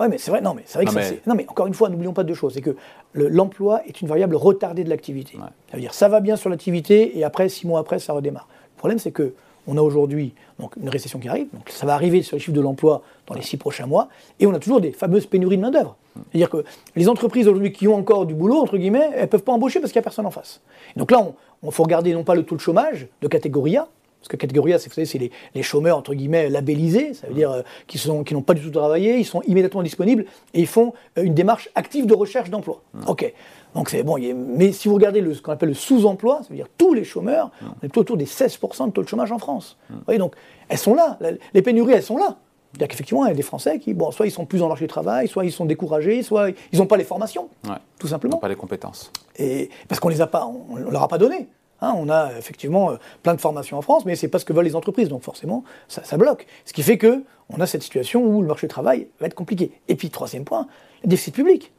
Oui, 0.00 0.06
mais 0.08 0.16
c'est 0.18 0.30
vrai. 0.30 0.40
Non, 0.40 0.54
mais 0.54 0.62
c'est 0.64 0.78
vrai 0.78 0.84
que 0.86 0.90
Non, 0.90 0.96
mais- 0.96 1.02
c'est- 1.08 1.26
non, 1.26 1.34
mais 1.34 1.46
encore 1.48 1.66
une 1.66 1.74
fois, 1.74 1.88
n'oublions 1.90 2.12
pas 2.14 2.24
deux 2.24 2.34
choses. 2.34 2.54
C'est 2.54 2.60
que 2.62 2.76
le- 3.12 3.28
l'emploi 3.28 3.84
est 3.86 4.00
une 4.00 4.08
variable 4.08 4.36
retardée 4.36 4.84
de 4.84 4.88
l'activité. 4.88 5.36
Ouais. 5.36 5.42
Ça 5.70 5.76
veut 5.76 5.80
dire, 5.80 5.92
ça 5.92 6.08
va 6.08 6.20
bien 6.20 6.36
sur 6.36 6.48
l'activité 6.50 7.18
et 7.18 7.24
après, 7.24 7.48
six 7.48 7.66
mois 7.66 7.80
après, 7.80 7.98
ça 7.98 8.12
redémarre. 8.12 8.48
Le 8.76 8.78
problème, 8.78 8.98
c'est 9.00 9.10
que 9.12 9.34
on 9.68 9.76
a 9.76 9.82
aujourd'hui 9.82 10.34
une 10.80 10.88
récession 10.88 11.20
qui 11.20 11.28
arrive. 11.28 11.46
Donc 11.52 11.68
ça 11.68 11.86
va 11.86 11.94
arriver 11.94 12.22
sur 12.22 12.34
les 12.34 12.40
chiffres 12.40 12.56
de 12.56 12.60
l'emploi 12.60 13.02
dans 13.26 13.34
les 13.34 13.42
six 13.42 13.58
prochains 13.58 13.86
mois, 13.86 14.08
et 14.40 14.46
on 14.46 14.54
a 14.54 14.58
toujours 14.58 14.80
des 14.80 14.90
fameuses 14.90 15.26
pénuries 15.26 15.56
de 15.56 15.62
main 15.62 15.70
d'œuvre. 15.70 15.96
C'est-à-dire 16.32 16.50
que 16.50 16.64
les 16.96 17.08
entreprises 17.08 17.46
aujourd'hui 17.46 17.70
qui 17.70 17.86
ont 17.86 17.94
encore 17.94 18.26
du 18.26 18.34
boulot 18.34 18.56
entre 18.56 18.76
guillemets, 18.76 19.10
elles 19.14 19.28
peuvent 19.28 19.44
pas 19.44 19.52
embaucher 19.52 19.78
parce 19.78 19.92
qu'il 19.92 20.00
n'y 20.00 20.02
a 20.02 20.08
personne 20.08 20.26
en 20.26 20.32
face. 20.32 20.60
Donc 20.96 21.12
là, 21.12 21.24
on 21.62 21.70
faut 21.70 21.84
regarder 21.84 22.12
non 22.14 22.24
pas 22.24 22.34
le 22.34 22.42
taux 22.42 22.56
de 22.56 22.60
chômage 22.60 23.06
de 23.20 23.28
catégorie 23.28 23.76
A, 23.76 23.88
parce 24.20 24.28
que 24.28 24.36
catégorie 24.36 24.72
A, 24.72 24.78
c'est, 24.78 24.88
vous 24.88 24.94
savez, 24.94 25.06
c'est 25.06 25.18
les, 25.18 25.30
les 25.54 25.62
chômeurs, 25.62 25.96
entre 25.96 26.14
guillemets, 26.14 26.48
labellisés, 26.48 27.14
ça 27.14 27.26
veut 27.28 27.34
dire 27.34 27.50
euh, 27.50 27.62
qui, 27.86 28.00
n'ont 28.34 28.42
pas 28.42 28.54
du 28.54 28.62
tout 28.62 28.70
travaillé, 28.70 29.16
ils 29.18 29.24
sont 29.24 29.42
immédiatement 29.42 29.82
disponibles 29.82 30.24
et 30.54 30.60
ils 30.60 30.66
font 30.66 30.92
euh, 31.18 31.22
une 31.22 31.34
démarche 31.34 31.68
active 31.74 32.06
de 32.06 32.14
recherche 32.14 32.50
d'emploi. 32.50 32.82
OK. 33.06 33.32
Donc 33.74 33.90
c'est 33.90 34.02
bon, 34.02 34.16
a- 34.16 34.34
mais 34.34 34.72
si 34.72 34.88
vous 34.88 34.94
regardez 34.94 35.20
le, 35.20 35.34
ce 35.34 35.42
qu'on 35.42 35.52
appelle 35.52 35.68
le 35.68 35.74
sous-emploi, 35.74 36.40
ça 36.42 36.48
veut 36.50 36.56
dire 36.56 36.66
tous 36.78 36.94
les 36.94 37.04
chômeurs, 37.04 37.50
on 37.62 37.66
est 37.68 37.88
plutôt 37.88 38.00
autour 38.00 38.16
des 38.16 38.24
16% 38.26 38.86
de 38.86 38.90
taux 38.92 39.02
de 39.02 39.08
chômage 39.08 39.30
en 39.30 39.38
France. 39.38 39.76
Vous 39.90 39.96
voyez, 40.06 40.18
donc 40.18 40.34
elles 40.68 40.78
sont 40.78 40.94
là, 40.94 41.18
les 41.54 41.62
pénuries, 41.62 41.92
elles 41.92 42.02
sont 42.02 42.16
là. 42.18 42.36
C'est-à-dire 42.72 42.88
qu'effectivement, 42.88 43.24
il 43.24 43.28
y 43.28 43.32
a 43.32 43.34
des 43.34 43.42
Français 43.42 43.78
qui, 43.78 43.94
bon, 43.94 44.10
soit 44.10 44.26
ils 44.26 44.30
sont 44.30 44.44
plus 44.44 44.58
dans 44.58 44.66
le 44.66 44.70
marché 44.70 44.84
du 44.84 44.88
travail, 44.88 45.26
soit 45.26 45.44
ils 45.46 45.52
sont 45.52 45.64
découragés, 45.64 46.22
soit 46.22 46.50
ils 46.72 46.78
n'ont 46.78 46.86
pas 46.86 46.98
les 46.98 47.04
formations, 47.04 47.48
Ouais. 47.66 47.76
tout 47.98 48.06
Ils 48.06 48.10
simplement. 48.10 48.34
n'ont 48.34 48.40
pas 48.40 48.48
les 48.48 48.56
compétences. 48.56 49.10
Et 49.38 49.70
parce 49.88 50.00
qu'on 50.00 50.10
les 50.10 50.20
a 50.20 50.26
pas, 50.26 50.44
on, 50.46 50.74
on 50.86 50.90
leur 50.90 51.02
a 51.02 51.08
pas 51.08 51.16
donné. 51.16 51.48
Hein, 51.80 51.94
on 51.96 52.08
a 52.08 52.32
effectivement 52.36 52.90
euh, 52.90 52.96
plein 53.22 53.34
de 53.34 53.40
formations 53.40 53.78
en 53.78 53.82
France, 53.82 54.04
mais 54.04 54.16
c'est 54.16 54.28
pas 54.28 54.38
ce 54.38 54.44
que 54.44 54.52
veulent 54.52 54.64
les 54.64 54.76
entreprises, 54.76 55.08
donc 55.08 55.22
forcément 55.22 55.64
ça, 55.88 56.16
bloque. 56.16 56.46
Ce 56.64 56.72
qui 56.72 56.82
fait 56.82 56.98
que 56.98 57.22
on 57.50 57.60
a 57.60 57.66
cette 57.66 57.82
situation 57.82 58.22
où 58.24 58.42
le 58.42 58.48
marché 58.48 58.66
du 58.66 58.70
travail 58.70 59.08
va 59.20 59.26
être 59.26 59.34
compliqué. 59.34 59.72
Et 59.88 59.94
puis 59.94 60.10
troisième 60.10 60.44
point, 60.44 60.66
le 61.02 61.08
déficit 61.08 61.34
public, 61.34 61.72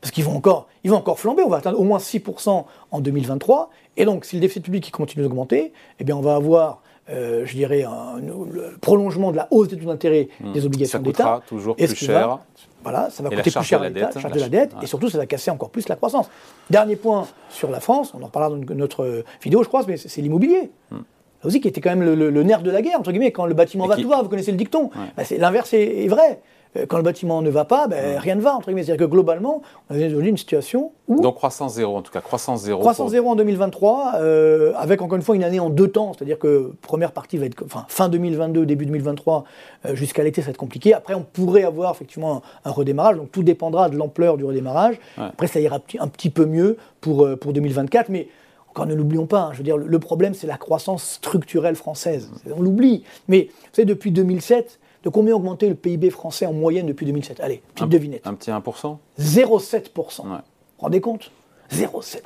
parce 0.00 0.10
qu'ils 0.10 0.24
vont 0.24 0.36
encore, 0.36 0.68
vont 0.84 0.96
encore 0.96 1.18
flamber. 1.18 1.42
On 1.44 1.48
va 1.48 1.58
atteindre 1.58 1.80
au 1.80 1.84
moins 1.84 1.98
6% 1.98 2.64
en 2.90 3.00
2023, 3.00 3.70
et 3.96 4.04
donc 4.04 4.24
si 4.24 4.36
le 4.36 4.40
déficit 4.40 4.64
public 4.64 4.90
continue 4.90 5.22
d'augmenter, 5.24 5.72
eh 6.00 6.04
bien 6.04 6.16
on 6.16 6.20
va 6.20 6.34
avoir 6.34 6.82
euh, 7.10 7.44
je 7.46 7.54
dirais, 7.54 7.84
un, 7.84 8.16
le 8.18 8.76
prolongement 8.80 9.30
de 9.32 9.36
la 9.36 9.48
hausse 9.50 9.68
des 9.68 9.76
taux 9.78 9.86
d'intérêt 9.86 10.28
des 10.54 10.66
obligations 10.66 10.98
Ça 10.98 11.02
d'État. 11.02 11.22
coûtera 11.24 11.42
toujours 11.46 11.76
plus 11.76 11.94
qui 11.94 12.06
va- 12.06 12.12
cher. 12.14 12.38
voilà, 12.82 13.08
ça 13.10 13.22
va 13.22 13.30
Et 13.30 13.36
coûter 13.36 13.50
plus 13.50 13.62
cher 13.62 13.80
à 13.82 13.88
l'État, 13.88 14.06
dette, 14.12 14.18
charge 14.20 14.32
de 14.34 14.40
la 14.40 14.48
dette, 14.48 14.70
ch- 14.70 14.78
ouais. 14.78 14.84
et 14.84 14.86
surtout 14.86 15.08
ça 15.08 15.18
va 15.18 15.26
casser 15.26 15.50
encore 15.50 15.70
plus 15.70 15.88
la 15.88 15.96
croissance. 15.96 16.28
Dernier 16.70 16.96
point 16.96 17.26
sur 17.50 17.70
la 17.70 17.80
France, 17.80 18.12
on 18.14 18.22
en 18.22 18.26
reparlera 18.26 18.50
dans 18.64 18.74
notre 18.74 19.04
euh, 19.04 19.24
vidéo, 19.42 19.62
je 19.62 19.68
crois, 19.68 19.82
mais 19.88 19.96
c'est 19.96 20.20
l'immobilier. 20.20 20.70
Là 20.90 20.98
aussi, 21.46 21.60
qui 21.60 21.68
était 21.68 21.80
quand 21.80 21.90
même 21.90 22.02
le, 22.02 22.14
le- 22.16 22.30
le 22.30 22.42
nerf 22.42 22.62
de 22.62 22.70
la 22.70 22.82
guerre, 22.82 22.98
entre 22.98 23.12
guillemets, 23.12 23.30
quand 23.30 23.46
le 23.46 23.54
bâtiment 23.54 23.84
Hmm. 23.84 23.86
Et 23.86 23.90
va 23.90 23.96
qui- 23.96 24.02
tout 24.02 24.08
va, 24.08 24.22
vous 24.22 24.28
connaissez 24.28 24.50
le 24.50 24.56
dicton. 24.56 24.90
Bah, 25.16 25.22
L'inverse 25.38 25.72
est, 25.72 26.04
est 26.04 26.08
vrai. 26.08 26.40
Euh, 26.78 26.86
Quand 26.86 26.96
le 26.96 27.02
bâtiment 27.02 27.42
ne 27.42 27.50
va 27.50 27.64
pas, 27.64 27.86
ben, 27.88 28.18
rien 28.18 28.34
ne 28.34 28.40
va, 28.40 28.54
entre 28.54 28.66
guillemets. 28.66 28.84
C'est-à-dire 28.84 29.06
que 29.06 29.10
globalement, 29.10 29.62
on 29.90 29.94
a 29.94 30.06
aujourd'hui 30.06 30.30
une 30.30 30.36
situation 30.36 30.92
où 31.08 31.20
Donc 31.20 31.36
croissance 31.36 31.74
zéro, 31.74 31.96
en 31.96 32.02
tout 32.02 32.12
cas, 32.12 32.20
croissance 32.20 32.62
zéro. 32.62 32.80
Croissance 32.80 33.10
zéro 33.10 33.30
en 33.30 33.36
2023, 33.36 34.12
euh, 34.16 34.72
avec 34.76 35.00
encore 35.02 35.16
une 35.16 35.22
fois 35.22 35.36
une 35.36 35.44
année 35.44 35.60
en 35.60 35.70
deux 35.70 35.88
temps, 35.88 36.12
c'est-à-dire 36.12 36.38
que 36.38 36.72
première 36.82 37.12
partie 37.12 37.38
va 37.38 37.46
être, 37.46 37.62
enfin 37.64 37.84
fin 37.88 38.08
2022, 38.08 38.66
début 38.66 38.86
2023, 38.86 39.44
euh, 39.86 39.94
jusqu'à 39.94 40.22
l'été, 40.22 40.40
ça 40.42 40.46
va 40.46 40.50
être 40.50 40.56
compliqué. 40.58 40.94
Après, 40.94 41.14
on 41.14 41.22
pourrait 41.22 41.64
avoir 41.64 41.90
effectivement 41.92 42.42
un, 42.64 42.70
un 42.70 42.72
redémarrage, 42.72 43.16
donc 43.16 43.30
tout 43.32 43.42
dépendra 43.42 43.88
de 43.88 43.96
l'ampleur 43.96 44.36
du 44.36 44.44
redémarrage. 44.44 44.96
Ouais. 45.16 45.24
Après, 45.24 45.46
ça 45.46 45.60
ira 45.60 45.80
un 45.98 46.08
petit 46.08 46.30
peu 46.30 46.44
mieux 46.46 46.76
pour, 47.00 47.24
euh, 47.24 47.36
pour 47.36 47.52
2024, 47.52 48.08
mais 48.10 48.28
encore 48.70 48.86
ne 48.86 48.94
l'oublions 48.94 49.26
pas, 49.26 49.40
hein, 49.40 49.50
je 49.52 49.58
veux 49.58 49.64
dire, 49.64 49.76
le, 49.76 49.86
le 49.86 49.98
problème 49.98 50.34
c'est 50.34 50.46
la 50.46 50.58
croissance 50.58 51.02
structurelle 51.02 51.74
française. 51.74 52.30
On 52.54 52.62
l'oublie, 52.62 53.02
mais 53.26 53.48
vous 53.50 53.68
savez, 53.72 53.86
depuis 53.86 54.12
2007, 54.12 54.78
de 55.04 55.08
combien 55.08 55.34
a 55.34 55.36
augmenté 55.36 55.68
le 55.68 55.74
PIB 55.74 56.10
français 56.10 56.46
en 56.46 56.52
moyenne 56.52 56.86
depuis 56.86 57.06
2007 57.06 57.40
Allez, 57.40 57.62
petite 57.74 57.88
devinette. 57.88 58.26
un 58.26 58.34
petit 58.34 58.50
1%. 58.50 58.98
0,7%. 59.18 60.22
Vous 60.24 60.30
Ouais. 60.30 60.36
vous 60.36 60.42
rendez 60.82 61.00
compte? 61.00 61.30
0,7%. 61.70 62.22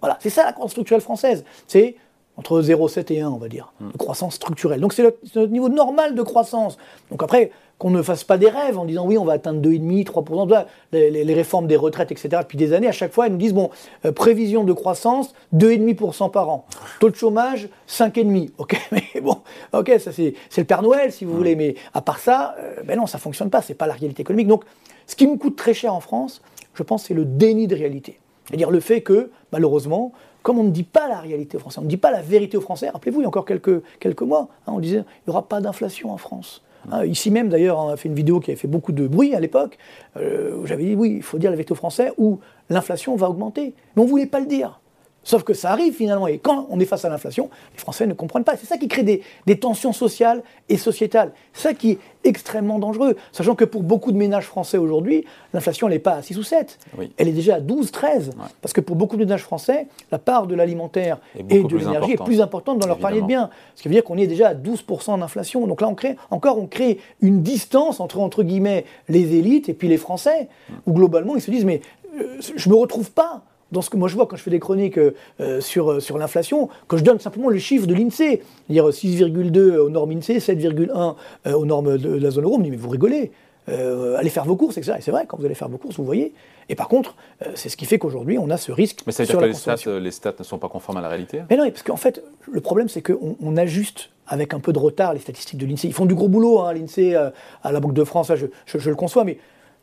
Voilà, 0.00 0.16
c'est 0.20 0.30
ça 0.30 0.44
la 0.44 0.52
croissance 0.52 0.72
structurelle 0.72 1.00
française. 1.02 1.44
C'est 1.66 1.96
entre 2.36 2.60
0,7 2.62 3.10
et 3.12 3.20
1, 3.20 3.28
on 3.30 3.36
va 3.38 3.48
dire, 3.48 3.72
Hmm. 3.80 3.90
de 3.90 3.96
croissance 3.96 4.34
structurelle. 4.36 4.80
Donc 4.80 4.92
c'est 4.92 5.02
notre 5.02 5.46
niveau 5.52 5.68
normal 5.68 6.14
de 6.14 6.22
croissance. 6.22 6.78
Donc 7.10 7.22
après, 7.22 7.50
qu'on 7.78 7.90
ne 7.90 8.02
fasse 8.02 8.24
pas 8.24 8.38
des 8.38 8.48
rêves 8.48 8.76
en 8.78 8.84
disant 8.84 9.06
oui, 9.06 9.16
on 9.18 9.24
va 9.24 9.34
atteindre 9.34 9.60
2,5, 9.60 10.04
3%. 10.04 10.46
Voilà, 10.48 10.66
Les, 10.92 11.10
les- 11.10 11.24
les 11.24 11.34
réformes 11.34 11.66
des 11.68 11.76
retraites, 11.76 12.10
etc., 12.10 12.28
depuis 12.42 12.58
des 12.58 12.72
années, 12.72 12.88
à 12.88 12.92
chaque 12.92 13.12
fois, 13.12 13.26
elles 13.26 13.32
nous 13.32 13.38
disent 13.38 13.54
bon, 13.54 13.70
euh, 14.04 14.10
prévision 14.12 14.64
de 14.64 14.72
croissance, 14.72 15.32
2,5% 15.54 16.30
par 16.30 16.48
an. 16.48 16.64
Taux 17.00 17.10
de 17.10 17.14
chômage, 17.14 17.68
5,5. 17.88 18.50
Ok, 18.58 18.76
mais 18.92 19.20
bon, 19.22 19.36
ok, 19.72 19.92
ça 20.00 20.10
c'est 20.12 20.34
le 20.56 20.64
Père 20.64 20.82
Noël, 20.82 21.12
si 21.12 21.24
vous 21.24 21.34
voulez, 21.36 21.54
mais 21.56 21.76
à 21.94 22.00
part 22.02 22.18
ça, 22.18 22.56
euh, 22.58 22.82
ben 22.84 22.98
non, 22.98 23.06
ça 23.06 23.18
fonctionne 23.18 23.50
pas, 23.50 23.62
c'est 23.62 23.74
pas 23.74 23.86
la 23.86 23.94
réalité 23.94 24.22
économique. 24.22 24.48
Donc, 24.48 24.64
ce 25.06 25.14
qui 25.16 25.26
nous 25.26 25.36
coûte 25.36 25.56
très 25.56 25.74
cher 25.74 25.94
en 25.94 26.00
France, 26.00 26.42
je 26.74 26.82
pense, 26.82 27.04
c'est 27.04 27.14
le 27.14 27.24
déni 27.24 27.66
de 27.68 27.76
réalité. 27.76 28.18
C'est-à-dire 28.46 28.70
le 28.70 28.80
fait 28.80 29.02
que, 29.02 29.30
malheureusement, 29.52 30.12
comme 30.42 30.58
on 30.58 30.64
ne 30.64 30.70
dit 30.70 30.82
pas 30.84 31.06
la 31.08 31.18
réalité 31.20 31.56
aux 31.56 31.60
Français, 31.60 31.78
on 31.80 31.84
ne 31.84 31.88
dit 31.88 31.96
pas 31.96 32.10
la 32.10 32.22
vérité 32.22 32.56
aux 32.56 32.60
Français, 32.62 32.88
rappelez-vous, 32.88 33.20
il 33.20 33.24
y 33.24 33.26
a 33.26 33.28
encore 33.28 33.44
quelques, 33.44 33.82
quelques 34.00 34.22
mois, 34.22 34.48
hein, 34.66 34.72
on 34.74 34.78
disait 34.80 34.98
il 34.98 35.28
n'y 35.28 35.30
aura 35.30 35.46
pas 35.46 35.60
d'inflation 35.60 36.10
en 36.12 36.16
France. 36.16 36.62
Hein, 36.90 37.04
ici 37.04 37.30
même, 37.30 37.48
d'ailleurs, 37.48 37.78
on 37.78 37.88
a 37.88 37.96
fait 37.96 38.08
une 38.08 38.14
vidéo 38.14 38.40
qui 38.40 38.50
avait 38.50 38.58
fait 38.58 38.68
beaucoup 38.68 38.92
de 38.92 39.06
bruit 39.06 39.34
à 39.34 39.40
l'époque, 39.40 39.78
euh, 40.16 40.56
où 40.56 40.66
j'avais 40.66 40.84
dit 40.84 40.94
oui, 40.94 41.14
il 41.16 41.22
faut 41.22 41.38
dire 41.38 41.50
la 41.50 41.56
vérité 41.56 41.72
aux 41.72 41.76
Français, 41.76 42.12
ou 42.16 42.40
l'inflation 42.70 43.14
va 43.16 43.28
augmenter. 43.28 43.74
Mais 43.96 44.02
on 44.02 44.04
ne 44.04 44.10
voulait 44.10 44.26
pas 44.26 44.40
le 44.40 44.46
dire. 44.46 44.80
Sauf 45.28 45.42
que 45.42 45.52
ça 45.52 45.72
arrive 45.72 45.92
finalement, 45.92 46.26
et 46.26 46.38
quand 46.38 46.66
on 46.70 46.80
est 46.80 46.86
face 46.86 47.04
à 47.04 47.10
l'inflation, 47.10 47.50
les 47.74 47.78
Français 47.78 48.06
ne 48.06 48.14
comprennent 48.14 48.44
pas. 48.44 48.56
C'est 48.56 48.64
ça 48.64 48.78
qui 48.78 48.88
crée 48.88 49.02
des, 49.02 49.58
tensions 49.58 49.92
sociales 49.92 50.42
et 50.70 50.78
sociétales. 50.78 51.32
C'est 51.52 51.68
ça 51.68 51.74
qui 51.74 51.90
est 51.90 51.98
extrêmement 52.24 52.78
dangereux. 52.78 53.14
Sachant 53.30 53.54
que 53.54 53.66
pour 53.66 53.82
beaucoup 53.82 54.10
de 54.10 54.16
ménages 54.16 54.46
français 54.46 54.78
aujourd'hui, 54.78 55.26
l'inflation, 55.52 55.86
elle 55.86 55.92
n'est 55.92 55.98
pas 55.98 56.14
à 56.14 56.22
6 56.22 56.38
ou 56.38 56.42
7. 56.42 56.78
Elle 57.18 57.28
est 57.28 57.32
déjà 57.32 57.56
à 57.56 57.60
12, 57.60 57.90
13. 57.90 58.30
Parce 58.62 58.72
que 58.72 58.80
pour 58.80 58.96
beaucoup 58.96 59.16
de 59.16 59.24
ménages 59.24 59.42
français, 59.42 59.88
la 60.10 60.18
part 60.18 60.46
de 60.46 60.54
l'alimentaire 60.54 61.18
et 61.36 61.42
de 61.42 61.76
l'énergie 61.76 62.12
est 62.12 62.24
plus 62.24 62.40
importante 62.40 62.78
dans 62.78 62.86
leur 62.86 62.98
panier 62.98 63.20
de 63.20 63.26
biens. 63.26 63.50
Ce 63.74 63.82
qui 63.82 63.88
veut 63.88 63.94
dire 63.94 64.04
qu'on 64.04 64.16
est 64.16 64.26
déjà 64.26 64.48
à 64.48 64.54
12% 64.54 65.20
d'inflation. 65.20 65.66
Donc 65.66 65.82
là, 65.82 65.88
on 65.88 65.94
crée, 65.94 66.16
encore, 66.30 66.58
on 66.58 66.66
crée 66.66 67.00
une 67.20 67.42
distance 67.42 68.00
entre, 68.00 68.18
entre 68.18 68.44
guillemets, 68.44 68.86
les 69.10 69.36
élites 69.36 69.68
et 69.68 69.74
puis 69.74 69.88
les 69.88 69.98
Français, 69.98 70.48
où 70.86 70.94
globalement, 70.94 71.36
ils 71.36 71.42
se 71.42 71.50
disent, 71.50 71.66
mais 71.66 71.82
euh, 72.18 72.40
je 72.40 72.66
ne 72.66 72.74
me 72.74 72.80
retrouve 72.80 73.10
pas 73.10 73.42
dans 73.72 73.82
ce 73.82 73.90
que 73.90 73.96
moi 73.96 74.08
je 74.08 74.14
vois 74.14 74.26
quand 74.26 74.36
je 74.36 74.42
fais 74.42 74.50
des 74.50 74.60
chroniques 74.60 74.98
euh, 74.98 75.60
sur, 75.60 75.92
euh, 75.92 76.00
sur 76.00 76.18
l'inflation, 76.18 76.68
que 76.88 76.96
je 76.96 77.04
donne 77.04 77.18
simplement 77.18 77.48
les 77.48 77.60
chiffres 77.60 77.86
de 77.86 77.94
l'INSEE, 77.94 78.42
dire 78.68 78.88
6,2 78.88 79.76
aux 79.76 79.90
normes 79.90 80.12
INSEE, 80.12 80.38
7,1 80.38 81.14
euh, 81.46 81.52
aux 81.52 81.66
normes 81.66 81.98
de, 81.98 82.08
la 82.08 82.30
zone 82.30 82.44
euro, 82.44 82.56
on 82.56 82.58
me 82.58 82.64
dit 82.64 82.70
mais 82.70 82.76
vous 82.76 82.88
rigolez, 82.88 83.30
allez 83.66 84.30
faire 84.30 84.46
vos 84.46 84.56
courses, 84.56 84.78
etc. 84.78 84.94
Et 84.98 85.02
c'est 85.02 85.10
vrai, 85.10 85.26
quand 85.28 85.36
vous 85.36 85.44
allez 85.44 85.54
faire 85.54 85.68
vos 85.68 85.76
courses, 85.76 85.98
vous 85.98 86.04
voyez. 86.04 86.32
Et 86.70 86.74
par 86.74 86.88
contre, 86.88 87.16
c'est 87.54 87.68
ce 87.68 87.76
qui 87.76 87.84
fait 87.84 87.98
qu'aujourd'hui, 87.98 88.38
on 88.38 88.48
a 88.48 88.56
ce 88.56 88.72
risque. 88.72 89.00
Mais 89.06 89.12
ça 89.12 89.24
veut 89.24 89.26
dire 89.26 89.38
que 89.38 89.44
les 89.44 89.52
stats, 89.52 89.98
les 90.00 90.10
stats, 90.10 90.32
ne 90.38 90.44
sont 90.44 90.56
pas 90.56 90.70
conformes 90.70 90.96
à 90.96 91.02
la 91.02 91.08
réalité? 91.10 91.42
Mais 91.50 91.58
non, 91.58 91.68
parce 91.68 91.82
qu'en 91.82 91.98
fait, 91.98 92.22
le 92.50 92.62
problème, 92.62 92.88
c'est 92.88 93.02
qu'on 93.02 93.36
on 93.42 93.56
ajuste 93.58 94.08
avec 94.26 94.54
un 94.54 94.60
peu 94.60 94.72
de 94.72 94.78
retard 94.78 95.12
les 95.12 95.20
statistiques 95.20 95.58
de 95.58 95.66
l'INSEE. 95.66 95.88
Ils 95.88 95.92
font 95.92 96.06
du 96.06 96.14
gros 96.14 96.28
boulot, 96.28 96.60
hein, 96.60 96.72
l'INSEE, 96.72 97.14
à 97.14 97.70
la 97.70 97.80
Banque 97.80 97.92
de 97.92 98.04
France, 98.04 98.32
je, 98.34 98.46
je 98.66 98.88
le 98.88 98.96
conçois, 98.96 99.24
mais 99.24 99.36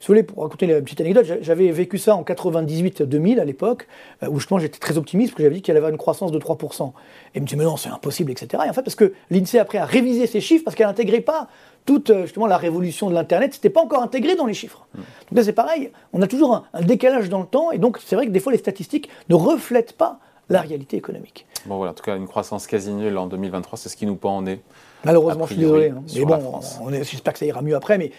si 0.05 0.09
vous 0.09 0.13
voulez, 0.13 0.24
pour 0.24 0.43
raconter 0.43 0.67
une 0.67 0.83
petite 0.83 1.01
anecdote, 1.01 1.25
j'avais 1.41 1.71
vécu 1.71 1.97
ça 1.97 2.15
en 2.15 2.21
98-2000 2.21 3.39
à 3.39 3.43
l'époque, 3.43 3.88
euh, 4.21 4.27
où 4.27 4.38
justement 4.38 4.59
j'étais 4.59 4.77
très 4.77 5.00
optimiste, 5.00 5.31
parce 5.31 5.38
que 5.38 5.41
j'avais 5.41 5.55
dit 5.55 5.63
qu'il 5.63 5.74
y 5.74 5.77
avait 5.77 5.89
une 5.89 5.97
croissance 5.97 6.31
de 6.31 6.38
3%. 6.38 6.89
Et 6.89 6.91
il 7.33 7.41
me 7.41 7.47
dit, 7.47 7.55
mais 7.55 7.63
non, 7.63 7.75
c'est 7.75 7.89
impossible, 7.89 8.29
etc. 8.29 8.62
Et 8.67 8.69
en 8.69 8.74
fait, 8.74 8.83
parce 8.83 8.93
que 8.93 9.13
l'INSEE 9.31 9.57
après 9.57 9.79
a 9.79 9.85
révisé 9.85 10.27
ces 10.27 10.41
chiffres, 10.41 10.63
parce 10.63 10.75
qu'elle 10.75 10.85
n'intégrait 10.85 11.21
pas 11.21 11.47
toute 11.88 12.12
euh, 12.12 12.21
justement 12.21 12.45
la 12.45 12.57
révolution 12.57 13.09
de 13.09 13.15
l'Internet, 13.15 13.53
ce 13.53 13.57
n'était 13.57 13.71
pas 13.71 13.81
encore 13.81 14.03
intégré 14.03 14.35
dans 14.35 14.45
les 14.45 14.53
chiffres. 14.53 14.85
Mm. 14.93 14.97
Donc 14.97 15.38
là, 15.39 15.43
c'est 15.43 15.53
pareil, 15.53 15.89
on 16.13 16.21
a 16.21 16.27
toujours 16.27 16.67
un, 16.71 16.81
décalage 16.83 17.29
dans 17.29 17.39
le 17.39 17.47
temps, 17.47 17.71
et 17.71 17.79
donc 17.79 17.97
c'est 18.05 18.15
vrai 18.15 18.27
que 18.27 18.31
des 18.31 18.39
fois, 18.39 18.51
les 18.51 18.59
statistiques 18.59 19.09
ne 19.29 19.33
reflètent 19.33 19.93
pas 19.93 20.19
la 20.50 20.62
réalité 20.62 20.97
économique. 20.97 21.47
Bon 21.65 21.77
voilà, 21.77 21.93
en 21.93 21.95
tout 21.95 22.03
cas, 22.03 22.15
une 22.15 22.27
croissance 22.27 22.67
quasi 22.67 22.91
nulle 22.91 23.17
en 23.17 23.25
2023, 23.25 23.79
c'est 23.79 23.89
ce 23.89 23.97
qui 23.97 24.05
nous 24.05 24.17
pend 24.17 24.38
en 24.38 24.41
nez. 24.43 24.62
Malheureusement, 25.03 25.47
je 25.47 25.53
suis 25.53 25.62
désolé. 25.62 25.89
Hein. 25.89 26.03
Mais 26.15 26.25
bon, 26.25 26.62
j'espère 26.91 27.33
que 27.33 27.39
ça 27.39 27.45
ira 27.47 27.63
mieux 27.63 27.75
après, 27.75 27.97
mais 27.97 28.12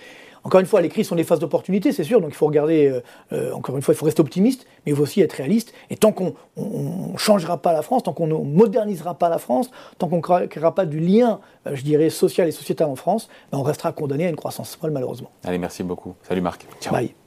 encore 0.46 0.60
une 0.60 0.66
fois, 0.66 0.80
les 0.80 0.88
crises 0.88 1.08
sont 1.08 1.16
des 1.16 1.24
phases 1.24 1.40
d'opportunité, 1.40 1.90
c'est 1.90 2.04
sûr, 2.04 2.20
donc 2.20 2.30
il 2.30 2.36
faut 2.36 2.46
regarder, 2.46 2.86
euh, 2.86 3.02
euh, 3.32 3.52
encore 3.52 3.74
une 3.74 3.82
fois, 3.82 3.94
il 3.94 3.96
faut 3.96 4.04
rester 4.04 4.20
optimiste, 4.20 4.64
mais 4.84 4.92
il 4.92 4.96
faut 4.96 5.02
aussi 5.02 5.20
être 5.20 5.32
réaliste. 5.32 5.74
Et 5.90 5.96
tant 5.96 6.12
qu'on 6.12 6.34
ne 6.56 7.18
changera 7.18 7.56
pas 7.60 7.72
la 7.72 7.82
France, 7.82 8.04
tant 8.04 8.12
qu'on 8.12 8.28
ne 8.28 8.34
modernisera 8.34 9.14
pas 9.14 9.28
la 9.28 9.38
France, 9.38 9.72
tant 9.98 10.06
qu'on 10.06 10.18
ne 10.18 10.46
créera 10.46 10.72
pas 10.72 10.86
du 10.86 11.00
lien, 11.00 11.40
euh, 11.66 11.74
je 11.74 11.82
dirais, 11.82 12.10
social 12.10 12.46
et 12.46 12.52
sociétal 12.52 12.86
en 12.88 12.94
France, 12.94 13.28
ben, 13.50 13.58
on 13.58 13.64
restera 13.64 13.90
condamné 13.90 14.26
à 14.26 14.28
une 14.28 14.36
croissance 14.36 14.76
folle, 14.76 14.92
malheureusement. 14.92 15.32
Allez, 15.42 15.58
merci 15.58 15.82
beaucoup. 15.82 16.14
Salut 16.22 16.42
Marc. 16.42 16.64
Ciao. 16.80 16.92
Bye. 16.92 17.25